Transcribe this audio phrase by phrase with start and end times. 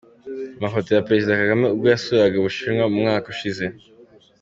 [0.59, 3.65] Amafoto ya Perezida Kagame ubwo yasuraga u Bushinwa mu mwaka ushize.